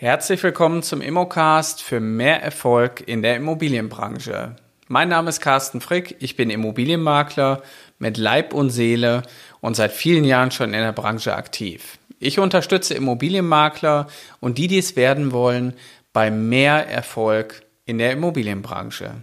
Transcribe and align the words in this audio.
Herzlich 0.00 0.40
willkommen 0.44 0.84
zum 0.84 1.00
Immocast 1.00 1.82
für 1.82 1.98
mehr 1.98 2.40
Erfolg 2.40 3.02
in 3.08 3.20
der 3.20 3.34
Immobilienbranche. 3.34 4.54
Mein 4.86 5.08
Name 5.08 5.28
ist 5.28 5.40
Carsten 5.40 5.80
Frick, 5.80 6.14
ich 6.20 6.36
bin 6.36 6.50
Immobilienmakler 6.50 7.64
mit 7.98 8.16
Leib 8.16 8.54
und 8.54 8.70
Seele 8.70 9.22
und 9.60 9.74
seit 9.74 9.90
vielen 9.90 10.22
Jahren 10.22 10.52
schon 10.52 10.72
in 10.72 10.82
der 10.82 10.92
Branche 10.92 11.34
aktiv. 11.34 11.98
Ich 12.20 12.38
unterstütze 12.38 12.94
Immobilienmakler 12.94 14.06
und 14.38 14.58
die, 14.58 14.68
die 14.68 14.78
es 14.78 14.94
werden 14.94 15.32
wollen, 15.32 15.74
bei 16.12 16.30
mehr 16.30 16.88
Erfolg 16.88 17.64
in 17.84 17.98
der 17.98 18.12
Immobilienbranche. 18.12 19.22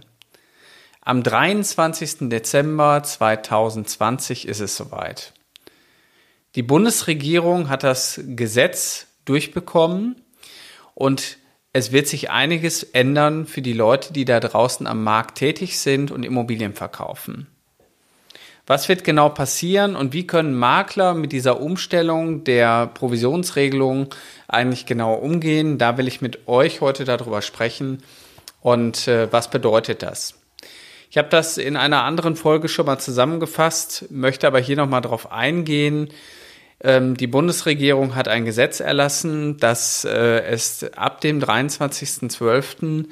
Am 1.00 1.22
23. 1.22 2.28
Dezember 2.28 3.02
2020 3.02 4.46
ist 4.46 4.60
es 4.60 4.76
soweit. 4.76 5.32
Die 6.54 6.62
Bundesregierung 6.62 7.70
hat 7.70 7.82
das 7.82 8.20
Gesetz 8.26 9.06
durchbekommen, 9.24 10.20
und 10.96 11.36
es 11.74 11.92
wird 11.92 12.08
sich 12.08 12.30
einiges 12.30 12.82
ändern 12.82 13.44
für 13.44 13.60
die 13.60 13.74
Leute, 13.74 14.14
die 14.14 14.24
da 14.24 14.40
draußen 14.40 14.86
am 14.86 15.04
Markt 15.04 15.36
tätig 15.36 15.78
sind 15.78 16.10
und 16.10 16.24
Immobilien 16.24 16.72
verkaufen. 16.72 17.48
Was 18.66 18.88
wird 18.88 19.04
genau 19.04 19.28
passieren 19.28 19.94
und 19.94 20.14
wie 20.14 20.26
können 20.26 20.54
Makler 20.54 21.12
mit 21.12 21.32
dieser 21.32 21.60
Umstellung 21.60 22.44
der 22.44 22.86
Provisionsregelung 22.86 24.08
eigentlich 24.48 24.86
genau 24.86 25.14
umgehen? 25.14 25.76
Da 25.76 25.98
will 25.98 26.08
ich 26.08 26.22
mit 26.22 26.48
euch 26.48 26.80
heute 26.80 27.04
darüber 27.04 27.42
sprechen. 27.42 28.02
Und 28.62 29.06
äh, 29.06 29.30
was 29.30 29.50
bedeutet 29.50 30.02
das? 30.02 30.40
Ich 31.10 31.18
habe 31.18 31.28
das 31.28 31.58
in 31.58 31.76
einer 31.76 32.04
anderen 32.04 32.36
Folge 32.36 32.68
schon 32.68 32.86
mal 32.86 32.98
zusammengefasst, 32.98 34.06
möchte 34.10 34.46
aber 34.46 34.60
hier 34.60 34.76
nochmal 34.76 35.02
drauf 35.02 35.30
eingehen, 35.30 36.08
die 36.82 37.26
Bundesregierung 37.26 38.14
hat 38.14 38.28
ein 38.28 38.44
Gesetz 38.44 38.80
erlassen, 38.80 39.56
dass 39.56 40.04
äh, 40.04 40.40
es 40.42 40.84
ab 40.94 41.20
dem 41.20 41.40
23.12. 41.40 43.06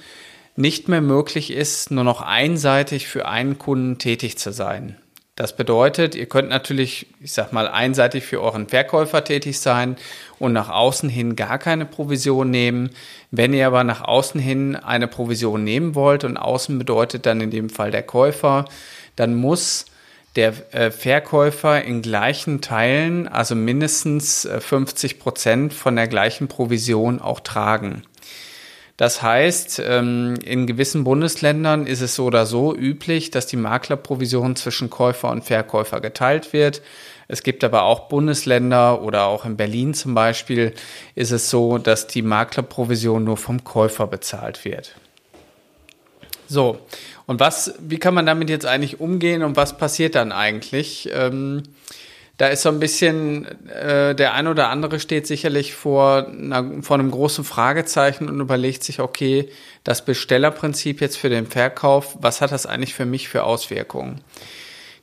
nicht 0.57 0.89
mehr 0.89 1.01
möglich 1.01 1.51
ist, 1.51 1.91
nur 1.91 2.05
noch 2.05 2.21
einseitig 2.21 3.09
für 3.09 3.27
einen 3.27 3.59
Kunden 3.59 3.99
tätig 3.99 4.39
zu 4.39 4.53
sein. 4.53 4.97
Das 5.37 5.57
bedeutet, 5.57 6.15
ihr 6.15 6.27
könnt 6.27 6.49
natürlich, 6.49 7.09
ich 7.21 7.33
sag 7.33 7.53
mal, 7.53 7.67
einseitig 7.67 8.25
für 8.25 8.41
euren 8.41 8.69
Verkäufer 8.69 9.25
tätig 9.25 9.59
sein 9.59 9.97
und 10.39 10.53
nach 10.53 10.69
außen 10.69 11.09
hin 11.09 11.35
gar 11.35 11.59
keine 11.59 11.87
Provision 11.87 12.51
nehmen. 12.51 12.91
Wenn 13.33 13.53
ihr 13.53 13.67
aber 13.67 13.83
nach 13.83 14.03
außen 14.03 14.41
hin 14.41 14.77
eine 14.77 15.09
Provision 15.09 15.65
nehmen 15.65 15.97
wollt 15.97 16.23
und 16.23 16.37
außen 16.37 16.79
bedeutet 16.79 17.27
dann 17.27 17.41
in 17.41 17.51
dem 17.51 17.69
Fall 17.69 17.91
der 17.91 18.05
Käufer, 18.05 18.67
dann 19.17 19.35
muss 19.35 19.87
der 20.37 20.55
äh, 20.73 20.91
Verkäufer 20.91 21.83
in 21.83 22.03
gleichen 22.03 22.61
Teilen, 22.61 23.29
also 23.29 23.55
mindestens 23.55 24.49
50 24.59 25.13
äh, 25.13 25.15
Prozent 25.17 25.73
von 25.73 25.97
der 25.97 26.09
gleichen 26.09 26.49
Provision 26.49 27.21
auch 27.21 27.41
tragen. 27.41 28.03
Das 28.97 29.23
heißt, 29.23 29.83
ähm, 29.85 30.37
in 30.45 30.67
gewissen 30.67 31.03
Bundesländern 31.03 31.87
ist 31.87 32.01
es 32.01 32.15
so 32.15 32.27
oder 32.27 32.47
so 32.47 32.75
üblich, 32.75 33.33
dass 33.33 33.47
die 33.47 33.57
Maklerprovision 33.57 34.55
zwischen 34.55 34.89
Käufer 34.89 35.31
und 35.31 35.45
Verkäufer 35.45 36.01
geteilt 36.01 36.53
wird. 36.53 36.81
Es 37.27 37.43
gibt 37.43 37.65
aber 37.65 37.83
auch 37.83 38.09
Bundesländer 38.09 39.03
oder 39.03 39.25
auch 39.25 39.45
in 39.45 39.57
Berlin 39.57 39.95
zum 39.95 40.15
Beispiel 40.15 40.75
ist 41.17 41.33
es 41.33 41.51
so, 41.51 41.79
dass 41.79 42.07
die 42.07 42.23
Maklerprovision 42.23 43.25
nur 43.25 43.37
vom 43.37 43.65
Käufer 43.65 44.07
bezahlt 44.07 44.65
wird. 44.65 44.95
So, 46.47 46.79
und 47.27 47.41
was, 47.41 47.75
wie 47.79 47.99
kann 47.99 48.15
man 48.15 48.27
damit 48.27 48.51
jetzt 48.51 48.67
eigentlich 48.67 49.01
umgehen 49.01 49.43
und 49.43 49.57
was 49.57 49.77
passiert 49.77 50.15
dann 50.15 50.33
eigentlich? 50.33 51.09
Ähm, 51.13 51.63
da 52.37 52.49
ist 52.49 52.63
so 52.63 52.69
ein 52.69 52.81
bisschen, 52.81 53.47
äh, 53.69 54.15
der 54.15 54.35
ein 54.35 54.49
oder 54.49 54.69
andere 54.69 54.99
steht 54.99 55.27
sicherlich 55.27 55.73
vor, 55.75 56.27
einer, 56.27 56.83
vor 56.83 56.99
einem 56.99 57.11
großen 57.11 57.45
Fragezeichen 57.45 58.29
und 58.29 58.41
überlegt 58.41 58.83
sich, 58.83 59.01
okay, 59.01 59.49
das 59.85 60.05
Bestellerprinzip 60.05 61.01
jetzt 61.01 61.17
für 61.17 61.29
den 61.29 61.47
Verkauf, 61.47 62.17
was 62.21 62.41
hat 62.41 62.51
das 62.51 62.67
eigentlich 62.67 62.95
für 62.95 63.07
mich 63.07 63.29
für 63.29 63.45
Auswirkungen? 63.45 64.21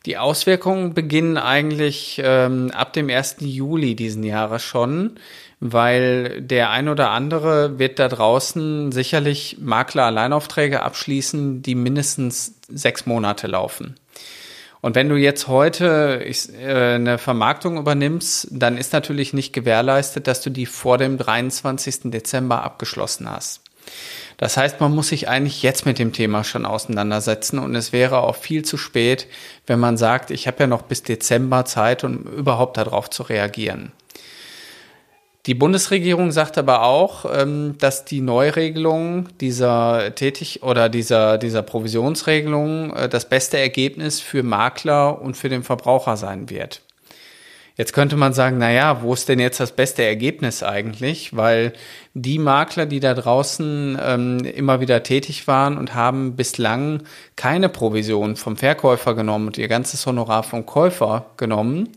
Die 0.05 0.17
Auswirkungen 0.17 0.93
beginnen 0.93 1.37
eigentlich 1.37 2.19
ähm, 2.23 2.71
ab 2.71 2.91
dem 2.93 3.09
1. 3.09 3.37
Juli 3.39 3.95
diesen 3.95 4.23
Jahres 4.23 4.63
schon, 4.63 5.19
weil 5.61 6.41
der 6.41 6.71
ein 6.71 6.89
oder 6.89 7.11
andere 7.11 7.77
wird 7.77 7.99
da 7.99 8.07
draußen 8.07 8.91
sicherlich 8.91 9.57
Makler-Alleinaufträge 9.61 10.81
abschließen, 10.81 11.61
die 11.61 11.75
mindestens 11.75 12.55
sechs 12.67 13.05
Monate 13.05 13.45
laufen. 13.45 13.95
Und 14.81 14.95
wenn 14.95 15.07
du 15.07 15.15
jetzt 15.15 15.47
heute 15.47 16.25
äh, 16.25 16.95
eine 16.95 17.19
Vermarktung 17.19 17.77
übernimmst, 17.77 18.47
dann 18.49 18.75
ist 18.75 18.91
natürlich 18.91 19.33
nicht 19.33 19.53
gewährleistet, 19.53 20.25
dass 20.25 20.41
du 20.41 20.49
die 20.49 20.65
vor 20.65 20.97
dem 20.97 21.19
23. 21.19 22.11
Dezember 22.11 22.63
abgeschlossen 22.63 23.29
hast. 23.29 23.61
Das 24.37 24.57
heißt, 24.57 24.79
man 24.79 24.95
muss 24.95 25.09
sich 25.09 25.29
eigentlich 25.29 25.61
jetzt 25.61 25.85
mit 25.85 25.99
dem 25.99 26.13
Thema 26.13 26.43
schon 26.43 26.65
auseinandersetzen 26.65 27.59
und 27.59 27.75
es 27.75 27.93
wäre 27.93 28.21
auch 28.21 28.35
viel 28.35 28.65
zu 28.65 28.77
spät, 28.77 29.27
wenn 29.67 29.79
man 29.79 29.97
sagt, 29.97 30.31
ich 30.31 30.47
habe 30.47 30.61
ja 30.61 30.67
noch 30.67 30.81
bis 30.81 31.03
Dezember 31.03 31.65
Zeit, 31.65 32.03
um 32.03 32.23
überhaupt 32.23 32.77
darauf 32.77 33.11
zu 33.11 33.21
reagieren. 33.21 33.91
Die 35.47 35.55
Bundesregierung 35.55 36.31
sagt 36.31 36.59
aber 36.59 36.83
auch, 36.83 37.25
ähm, 37.33 37.75
dass 37.79 38.05
die 38.05 38.21
Neuregelung 38.21 39.29
dieser 39.39 40.13
Tätig- 40.13 40.61
oder 40.61 40.87
dieser, 40.87 41.39
dieser 41.39 41.63
Provisionsregelung 41.63 42.93
äh, 42.93 43.09
das 43.09 43.27
beste 43.27 43.57
Ergebnis 43.57 44.19
für 44.19 44.43
Makler 44.43 45.19
und 45.19 45.35
für 45.35 45.49
den 45.49 45.63
Verbraucher 45.63 46.15
sein 46.15 46.49
wird. 46.51 46.81
Jetzt 47.75 47.93
könnte 47.93 48.17
man 48.17 48.33
sagen, 48.33 48.57
na 48.59 48.71
ja, 48.71 49.01
wo 49.01 49.13
ist 49.13 49.29
denn 49.29 49.39
jetzt 49.39 49.59
das 49.59 49.71
beste 49.71 50.03
Ergebnis 50.03 50.61
eigentlich? 50.61 51.35
Weil 51.35 51.73
die 52.13 52.37
Makler, 52.37 52.85
die 52.85 52.99
da 52.99 53.15
draußen 53.15 53.97
ähm, 53.99 54.39
immer 54.45 54.81
wieder 54.81 55.01
tätig 55.01 55.47
waren 55.47 55.79
und 55.79 55.95
haben 55.95 56.35
bislang 56.35 57.01
keine 57.35 57.69
Provision 57.69 58.35
vom 58.35 58.57
Verkäufer 58.57 59.15
genommen 59.15 59.47
und 59.47 59.57
ihr 59.57 59.69
ganzes 59.69 60.05
Honorar 60.05 60.43
vom 60.43 60.67
Käufer 60.67 61.25
genommen, 61.37 61.89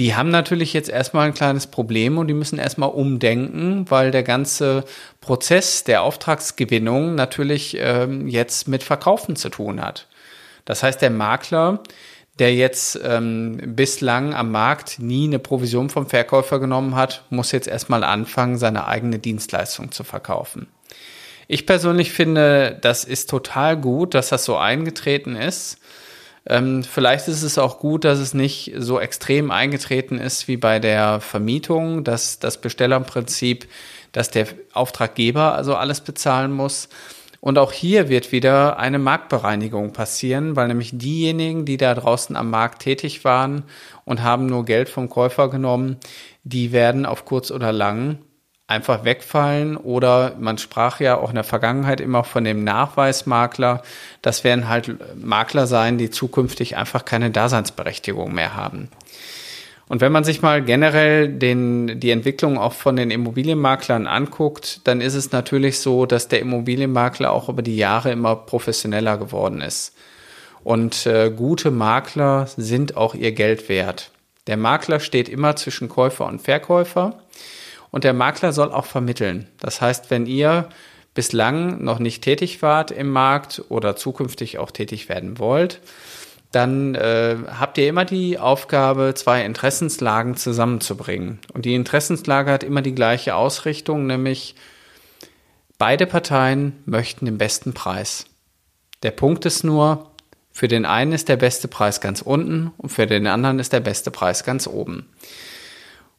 die 0.00 0.14
haben 0.14 0.30
natürlich 0.30 0.72
jetzt 0.72 0.88
erstmal 0.88 1.26
ein 1.26 1.34
kleines 1.34 1.66
Problem 1.66 2.16
und 2.16 2.26
die 2.26 2.32
müssen 2.32 2.58
erstmal 2.58 2.88
umdenken, 2.88 3.84
weil 3.90 4.10
der 4.10 4.22
ganze 4.22 4.84
Prozess 5.20 5.84
der 5.84 6.00
Auftragsgewinnung 6.00 7.14
natürlich 7.14 7.76
ähm, 7.78 8.26
jetzt 8.26 8.66
mit 8.66 8.82
Verkaufen 8.82 9.36
zu 9.36 9.50
tun 9.50 9.82
hat. 9.82 10.08
Das 10.64 10.82
heißt, 10.82 11.02
der 11.02 11.10
Makler, 11.10 11.80
der 12.38 12.54
jetzt 12.54 12.98
ähm, 13.04 13.60
bislang 13.76 14.32
am 14.32 14.50
Markt 14.50 15.00
nie 15.00 15.26
eine 15.26 15.38
Provision 15.38 15.90
vom 15.90 16.06
Verkäufer 16.06 16.60
genommen 16.60 16.94
hat, 16.96 17.26
muss 17.28 17.52
jetzt 17.52 17.68
erstmal 17.68 18.02
anfangen, 18.02 18.56
seine 18.56 18.86
eigene 18.86 19.18
Dienstleistung 19.18 19.92
zu 19.92 20.02
verkaufen. 20.02 20.68
Ich 21.46 21.66
persönlich 21.66 22.10
finde, 22.10 22.78
das 22.80 23.04
ist 23.04 23.28
total 23.28 23.76
gut, 23.76 24.14
dass 24.14 24.30
das 24.30 24.46
so 24.46 24.56
eingetreten 24.56 25.36
ist 25.36 25.78
ähm, 26.46 26.82
vielleicht 26.82 27.28
ist 27.28 27.42
es 27.42 27.58
auch 27.58 27.78
gut, 27.78 28.04
dass 28.04 28.18
es 28.18 28.34
nicht 28.34 28.72
so 28.76 28.98
extrem 28.98 29.50
eingetreten 29.50 30.18
ist 30.18 30.48
wie 30.48 30.56
bei 30.56 30.78
der 30.78 31.20
Vermietung, 31.20 32.04
dass 32.04 32.38
das 32.38 32.60
Bestellerprinzip, 32.60 33.68
dass 34.12 34.30
der 34.30 34.46
Auftraggeber 34.72 35.54
also 35.54 35.76
alles 35.76 36.00
bezahlen 36.00 36.52
muss. 36.52 36.88
Und 37.40 37.58
auch 37.58 37.72
hier 37.72 38.08
wird 38.10 38.32
wieder 38.32 38.78
eine 38.78 38.98
Marktbereinigung 38.98 39.92
passieren, 39.92 40.56
weil 40.56 40.68
nämlich 40.68 40.90
diejenigen, 40.92 41.64
die 41.64 41.78
da 41.78 41.94
draußen 41.94 42.36
am 42.36 42.50
Markt 42.50 42.82
tätig 42.82 43.24
waren 43.24 43.64
und 44.04 44.22
haben 44.22 44.46
nur 44.46 44.66
Geld 44.66 44.90
vom 44.90 45.08
Käufer 45.08 45.48
genommen, 45.48 45.96
die 46.44 46.72
werden 46.72 47.06
auf 47.06 47.24
kurz 47.24 47.50
oder 47.50 47.72
lang 47.72 48.18
einfach 48.70 49.04
wegfallen 49.04 49.76
oder 49.76 50.36
man 50.38 50.56
sprach 50.56 51.00
ja 51.00 51.18
auch 51.18 51.30
in 51.30 51.34
der 51.34 51.44
Vergangenheit 51.44 52.00
immer 52.00 52.22
von 52.22 52.44
dem 52.44 52.62
Nachweismakler. 52.62 53.82
Das 54.22 54.44
werden 54.44 54.68
halt 54.68 54.96
Makler 55.20 55.66
sein, 55.66 55.98
die 55.98 56.10
zukünftig 56.10 56.76
einfach 56.76 57.04
keine 57.04 57.30
Daseinsberechtigung 57.30 58.32
mehr 58.32 58.54
haben. 58.54 58.88
Und 59.88 60.00
wenn 60.00 60.12
man 60.12 60.22
sich 60.22 60.40
mal 60.40 60.62
generell 60.62 61.28
den, 61.28 61.98
die 61.98 62.12
Entwicklung 62.12 62.58
auch 62.58 62.72
von 62.72 62.94
den 62.94 63.10
Immobilienmaklern 63.10 64.06
anguckt, 64.06 64.82
dann 64.84 65.00
ist 65.00 65.14
es 65.14 65.32
natürlich 65.32 65.80
so, 65.80 66.06
dass 66.06 66.28
der 66.28 66.38
Immobilienmakler 66.38 67.32
auch 67.32 67.48
über 67.48 67.62
die 67.62 67.76
Jahre 67.76 68.12
immer 68.12 68.36
professioneller 68.36 69.18
geworden 69.18 69.62
ist. 69.62 69.96
Und 70.62 71.06
äh, 71.06 71.32
gute 71.34 71.72
Makler 71.72 72.46
sind 72.56 72.96
auch 72.96 73.16
ihr 73.16 73.32
Geld 73.32 73.68
wert. 73.68 74.12
Der 74.46 74.56
Makler 74.56 75.00
steht 75.00 75.28
immer 75.28 75.56
zwischen 75.56 75.88
Käufer 75.88 76.26
und 76.26 76.40
Verkäufer. 76.40 77.18
Und 77.90 78.04
der 78.04 78.12
Makler 78.12 78.52
soll 78.52 78.72
auch 78.72 78.86
vermitteln. 78.86 79.48
Das 79.58 79.80
heißt, 79.80 80.10
wenn 80.10 80.26
ihr 80.26 80.68
bislang 81.14 81.82
noch 81.82 81.98
nicht 81.98 82.22
tätig 82.22 82.62
wart 82.62 82.90
im 82.90 83.10
Markt 83.10 83.64
oder 83.68 83.96
zukünftig 83.96 84.58
auch 84.58 84.70
tätig 84.70 85.08
werden 85.08 85.38
wollt, 85.38 85.80
dann 86.52 86.94
äh, 86.94 87.36
habt 87.58 87.78
ihr 87.78 87.88
immer 87.88 88.04
die 88.04 88.38
Aufgabe, 88.38 89.14
zwei 89.14 89.44
Interessenslagen 89.44 90.36
zusammenzubringen. 90.36 91.38
Und 91.52 91.64
die 91.64 91.74
Interessenslage 91.74 92.50
hat 92.50 92.64
immer 92.64 92.82
die 92.82 92.94
gleiche 92.94 93.36
Ausrichtung, 93.36 94.06
nämlich 94.06 94.56
beide 95.78 96.06
Parteien 96.06 96.82
möchten 96.86 97.24
den 97.26 97.38
besten 97.38 97.72
Preis. 97.72 98.26
Der 99.02 99.12
Punkt 99.12 99.46
ist 99.46 99.62
nur, 99.62 100.10
für 100.52 100.68
den 100.68 100.84
einen 100.84 101.12
ist 101.12 101.28
der 101.28 101.36
beste 101.36 101.68
Preis 101.68 102.00
ganz 102.00 102.20
unten 102.20 102.72
und 102.76 102.90
für 102.90 103.06
den 103.06 103.26
anderen 103.28 103.60
ist 103.60 103.72
der 103.72 103.80
beste 103.80 104.10
Preis 104.10 104.44
ganz 104.44 104.66
oben. 104.66 105.06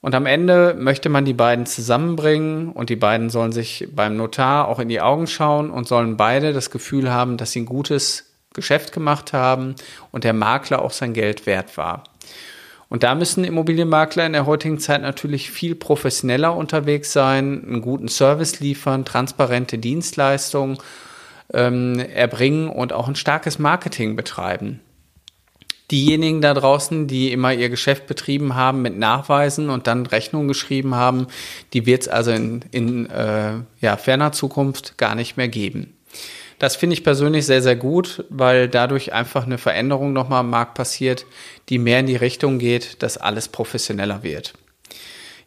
Und 0.01 0.15
am 0.15 0.25
Ende 0.25 0.75
möchte 0.77 1.09
man 1.09 1.25
die 1.25 1.33
beiden 1.33 1.67
zusammenbringen 1.67 2.71
und 2.71 2.89
die 2.89 2.95
beiden 2.95 3.29
sollen 3.29 3.51
sich 3.51 3.87
beim 3.95 4.17
Notar 4.17 4.67
auch 4.67 4.79
in 4.79 4.89
die 4.89 4.99
Augen 4.99 5.27
schauen 5.27 5.69
und 5.69 5.87
sollen 5.87 6.17
beide 6.17 6.53
das 6.53 6.71
Gefühl 6.71 7.11
haben, 7.11 7.37
dass 7.37 7.51
sie 7.51 7.61
ein 7.61 7.67
gutes 7.67 8.33
Geschäft 8.53 8.93
gemacht 8.93 9.31
haben 9.31 9.75
und 10.11 10.23
der 10.23 10.33
Makler 10.33 10.81
auch 10.81 10.91
sein 10.91 11.13
Geld 11.13 11.45
wert 11.45 11.77
war. 11.77 12.03
Und 12.89 13.03
da 13.03 13.15
müssen 13.15 13.45
Immobilienmakler 13.45 14.25
in 14.25 14.33
der 14.33 14.47
heutigen 14.47 14.79
Zeit 14.79 15.01
natürlich 15.01 15.51
viel 15.51 15.75
professioneller 15.75 16.55
unterwegs 16.55 17.13
sein, 17.13 17.63
einen 17.65 17.81
guten 17.81 18.09
Service 18.09 18.59
liefern, 18.59 19.05
transparente 19.05 19.77
Dienstleistungen 19.77 20.79
ähm, 21.53 21.99
erbringen 21.99 22.69
und 22.69 22.91
auch 22.91 23.07
ein 23.07 23.15
starkes 23.15 23.59
Marketing 23.59 24.15
betreiben 24.15 24.81
diejenigen 25.91 26.41
da 26.41 26.53
draußen, 26.53 27.07
die 27.07 27.31
immer 27.31 27.53
ihr 27.53 27.69
Geschäft 27.69 28.07
betrieben 28.07 28.55
haben 28.55 28.81
mit 28.81 28.97
Nachweisen 28.97 29.69
und 29.69 29.87
dann 29.87 30.05
Rechnungen 30.05 30.47
geschrieben 30.47 30.95
haben, 30.95 31.27
die 31.73 31.85
wird 31.85 32.03
es 32.03 32.07
also 32.07 32.31
in, 32.31 32.63
in 32.71 33.09
äh, 33.09 33.53
ja, 33.81 33.97
ferner 33.97 34.31
Zukunft 34.31 34.97
gar 34.97 35.15
nicht 35.15 35.37
mehr 35.37 35.49
geben. 35.49 35.93
Das 36.59 36.75
finde 36.75 36.93
ich 36.93 37.03
persönlich 37.03 37.47
sehr, 37.47 37.63
sehr 37.63 37.75
gut, 37.75 38.23
weil 38.29 38.69
dadurch 38.69 39.13
einfach 39.13 39.45
eine 39.45 39.57
Veränderung 39.57 40.13
nochmal 40.13 40.41
am 40.41 40.51
Markt 40.51 40.75
passiert, 40.75 41.25
die 41.69 41.79
mehr 41.79 42.01
in 42.01 42.05
die 42.05 42.15
Richtung 42.15 42.59
geht, 42.59 43.01
dass 43.01 43.17
alles 43.17 43.47
professioneller 43.47 44.21
wird. 44.21 44.53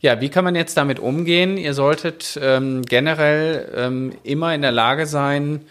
Ja, 0.01 0.21
wie 0.21 0.29
kann 0.29 0.45
man 0.45 0.57
jetzt 0.57 0.77
damit 0.77 0.99
umgehen? 0.99 1.57
Ihr 1.57 1.73
solltet 1.73 2.39
ähm, 2.43 2.83
generell 2.83 3.73
ähm, 3.77 4.13
immer 4.25 4.55
in 4.55 4.63
der 4.63 4.73
Lage 4.73 5.07
sein, 5.07 5.63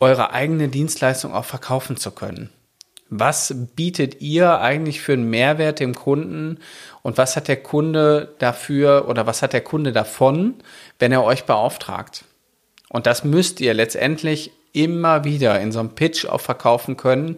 eure 0.00 0.32
eigene 0.32 0.68
Dienstleistung 0.68 1.34
auch 1.34 1.44
verkaufen 1.44 1.96
zu 1.96 2.10
können. 2.10 2.50
Was 3.10 3.54
bietet 3.74 4.20
ihr 4.20 4.60
eigentlich 4.60 5.00
für 5.00 5.14
einen 5.14 5.30
Mehrwert 5.30 5.80
dem 5.80 5.94
Kunden 5.94 6.58
und 7.02 7.16
was 7.16 7.36
hat 7.36 7.48
der 7.48 7.62
Kunde 7.62 8.34
dafür 8.38 9.08
oder 9.08 9.26
was 9.26 9.40
hat 9.40 9.54
der 9.54 9.62
Kunde 9.62 9.92
davon, 9.92 10.54
wenn 10.98 11.12
er 11.12 11.24
euch 11.24 11.44
beauftragt? 11.44 12.24
Und 12.90 13.06
das 13.06 13.24
müsst 13.24 13.60
ihr 13.60 13.72
letztendlich 13.72 14.52
immer 14.72 15.24
wieder 15.24 15.58
in 15.60 15.72
so 15.72 15.80
einem 15.80 15.94
Pitch 15.94 16.26
auch 16.26 16.40
verkaufen 16.40 16.96
können, 16.96 17.36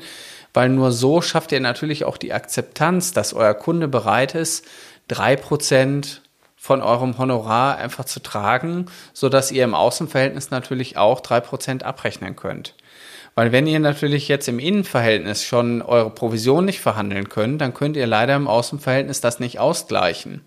weil 0.53 0.69
nur 0.69 0.91
so 0.91 1.23
schafft 1.23 1.53
ihr 1.53 1.61
natürlich 1.61 2.05
auch 2.05 2.17
die 2.17 2.33
Akzeptanz, 2.33 3.13
dass 3.13 3.33
euer 3.33 3.55
Kunde 3.55 3.87
bereit 3.87 4.35
ist, 4.35 4.67
drei 5.07 5.37
Prozent 5.37 6.23
von 6.57 6.83
eurem 6.83 7.17
Honorar 7.17 7.79
einfach 7.79 8.05
zu 8.05 8.21
tragen, 8.21 8.87
so 9.13 9.29
dass 9.29 9.51
ihr 9.51 9.65
im 9.65 9.75
Außenverhältnis 9.75 10.51
natürlich 10.51 10.97
auch 10.97 11.21
drei 11.21 11.41
Prozent 11.41 11.85
abrechnen 11.85 12.37
könnt. 12.37 12.75
Weil 13.41 13.53
wenn 13.53 13.67
ihr 13.67 13.81
natürlich 13.81 14.29
jetzt 14.29 14.49
im 14.49 14.59
Innenverhältnis 14.59 15.45
schon 15.45 15.81
eure 15.81 16.11
Provision 16.11 16.67
nicht 16.67 16.81
verhandeln 16.81 17.31
könnt, 17.31 17.63
dann 17.63 17.73
könnt 17.73 17.97
ihr 17.97 18.07
leider 18.07 18.37
im 18.37 18.47
Außenverhältnis 18.47 19.23
das 19.23 19.41
nicht 19.41 19.59
ausgleichen. 19.59 20.43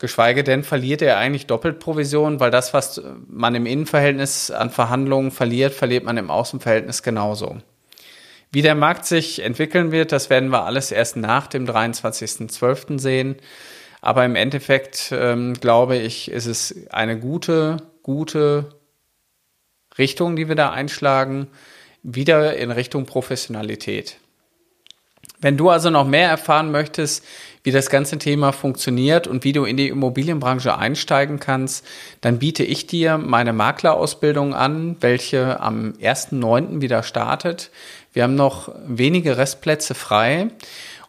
Geschweige 0.00 0.42
denn 0.42 0.64
verliert 0.64 1.02
ihr 1.02 1.16
eigentlich 1.16 1.46
doppelt 1.46 1.78
Provision, 1.78 2.40
weil 2.40 2.50
das, 2.50 2.74
was 2.74 3.00
man 3.28 3.54
im 3.54 3.64
Innenverhältnis 3.64 4.50
an 4.50 4.70
Verhandlungen 4.70 5.30
verliert, 5.30 5.72
verliert 5.72 6.02
man 6.02 6.16
im 6.16 6.32
Außenverhältnis 6.32 7.04
genauso. 7.04 7.58
Wie 8.50 8.62
der 8.62 8.74
Markt 8.74 9.06
sich 9.06 9.44
entwickeln 9.44 9.92
wird, 9.92 10.10
das 10.10 10.30
werden 10.30 10.48
wir 10.48 10.64
alles 10.64 10.90
erst 10.90 11.14
nach 11.14 11.46
dem 11.46 11.64
23.12. 11.64 12.98
sehen. 12.98 13.36
Aber 14.00 14.24
im 14.24 14.34
Endeffekt 14.34 15.12
ähm, 15.12 15.54
glaube 15.54 15.96
ich, 15.96 16.28
ist 16.28 16.46
es 16.46 16.74
eine 16.90 17.20
gute, 17.20 17.76
gute 18.02 18.80
Richtung, 19.96 20.34
die 20.34 20.48
wir 20.48 20.56
da 20.56 20.72
einschlagen 20.72 21.46
wieder 22.04 22.56
in 22.56 22.70
Richtung 22.70 23.06
Professionalität. 23.06 24.18
Wenn 25.40 25.56
du 25.56 25.68
also 25.68 25.90
noch 25.90 26.06
mehr 26.06 26.28
erfahren 26.28 26.70
möchtest, 26.70 27.24
wie 27.64 27.70
das 27.70 27.90
ganze 27.90 28.18
Thema 28.18 28.52
funktioniert 28.52 29.26
und 29.26 29.42
wie 29.42 29.52
du 29.52 29.64
in 29.64 29.76
die 29.76 29.88
Immobilienbranche 29.88 30.76
einsteigen 30.76 31.40
kannst, 31.40 31.84
dann 32.20 32.38
biete 32.38 32.62
ich 32.62 32.86
dir 32.86 33.18
meine 33.18 33.52
Maklerausbildung 33.52 34.54
an, 34.54 34.96
welche 35.00 35.60
am 35.60 35.94
1.9. 36.00 36.82
wieder 36.82 37.02
startet. 37.02 37.70
Wir 38.12 38.22
haben 38.22 38.36
noch 38.36 38.70
wenige 38.86 39.36
Restplätze 39.36 39.94
frei 39.94 40.48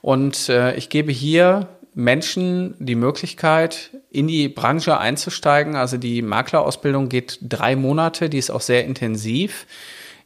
und 0.01 0.50
äh, 0.50 0.75
ich 0.75 0.89
gebe 0.89 1.12
hier 1.12 1.68
Menschen 1.94 2.75
die 2.80 2.95
Möglichkeit, 2.95 3.92
in 4.12 4.27
die 4.27 4.50
Branche 4.50 4.97
einzusteigen. 4.97 5.75
Also 5.75 5.97
die 5.97 6.21
Maklerausbildung 6.21 7.09
geht 7.09 7.39
drei 7.42 7.75
Monate, 7.75 8.30
die 8.30 8.38
ist 8.38 8.50
auch 8.50 8.62
sehr 8.62 8.86
intensiv. 8.86 9.65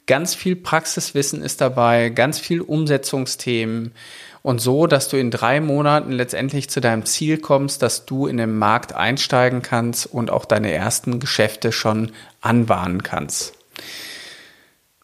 Ganz 0.08 0.36
viel 0.36 0.56
Praxiswissen 0.56 1.42
ist 1.42 1.62
dabei, 1.62 2.10
ganz 2.10 2.40
viel 2.40 2.62
Umsetzungsthemen 2.62 3.94
und 4.42 4.60
so, 4.60 4.88
dass 4.88 5.10
du 5.10 5.18
in 5.18 5.30
drei 5.32 5.60
Monaten 5.62 6.12
letztendlich 6.12 6.70
zu 6.70 6.82
deinem 6.82 7.06
Ziel 7.06 7.38
kommst, 7.38 7.82
dass 7.82 8.06
du 8.06 8.28
in 8.28 8.36
den 8.38 8.58
Markt 8.58 8.94
einsteigen 8.96 9.62
kannst 9.62 10.06
und 10.06 10.32
auch 10.32 10.46
deine 10.46 10.72
ersten 10.72 11.20
Geschäfte 11.20 11.72
schon 11.72 12.12
anbahnen 12.42 13.04
kannst. 13.04 13.54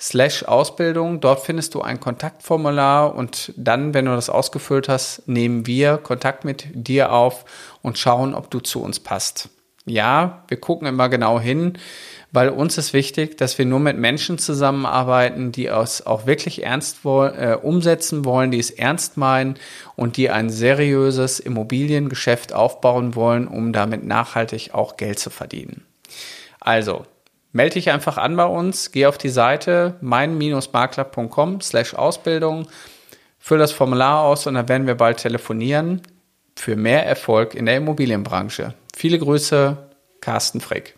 slash 0.00 0.44
Ausbildung. 0.44 1.20
Dort 1.20 1.40
findest 1.40 1.74
du 1.74 1.82
ein 1.82 2.00
Kontaktformular 2.00 3.14
und 3.14 3.52
dann, 3.56 3.94
wenn 3.94 4.04
du 4.04 4.12
das 4.12 4.30
ausgefüllt 4.30 4.88
hast, 4.88 5.26
nehmen 5.28 5.66
wir 5.66 5.98
Kontakt 5.98 6.44
mit 6.44 6.66
dir 6.72 7.12
auf 7.12 7.44
und 7.82 7.98
schauen, 7.98 8.34
ob 8.34 8.50
du 8.50 8.60
zu 8.60 8.82
uns 8.82 9.00
passt. 9.00 9.50
Ja, 9.84 10.44
wir 10.48 10.60
gucken 10.60 10.86
immer 10.86 11.08
genau 11.08 11.40
hin, 11.40 11.78
weil 12.30 12.50
uns 12.50 12.76
ist 12.76 12.92
wichtig, 12.92 13.38
dass 13.38 13.56
wir 13.56 13.64
nur 13.64 13.80
mit 13.80 13.96
Menschen 13.96 14.38
zusammenarbeiten, 14.38 15.50
die 15.50 15.66
es 15.66 16.06
auch 16.06 16.26
wirklich 16.26 16.62
ernst 16.62 16.98
äh, 17.04 17.56
umsetzen 17.60 18.26
wollen, 18.26 18.50
die 18.50 18.58
es 18.58 18.70
ernst 18.70 19.16
meinen 19.16 19.54
und 19.96 20.18
die 20.18 20.28
ein 20.28 20.50
seriöses 20.50 21.40
Immobiliengeschäft 21.40 22.52
aufbauen 22.52 23.14
wollen, 23.14 23.48
um 23.48 23.72
damit 23.72 24.04
nachhaltig 24.04 24.74
auch 24.74 24.98
Geld 24.98 25.18
zu 25.18 25.30
verdienen. 25.30 25.86
Also, 26.60 27.06
melde 27.52 27.74
dich 27.74 27.90
einfach 27.90 28.18
an 28.18 28.36
bei 28.36 28.46
uns, 28.46 28.92
geh 28.92 29.06
auf 29.06 29.18
die 29.18 29.28
Seite 29.28 29.96
mein-makler.com 30.00 31.60
slash 31.60 31.94
Ausbildung, 31.94 32.68
füll 33.38 33.58
das 33.58 33.72
Formular 33.72 34.22
aus 34.22 34.46
und 34.46 34.54
dann 34.54 34.68
werden 34.68 34.86
wir 34.86 34.96
bald 34.96 35.18
telefonieren 35.18 36.02
für 36.56 36.76
mehr 36.76 37.06
Erfolg 37.06 37.54
in 37.54 37.66
der 37.66 37.76
Immobilienbranche. 37.76 38.74
Viele 38.94 39.18
Grüße, 39.18 39.76
Carsten 40.20 40.60
Frick. 40.60 40.94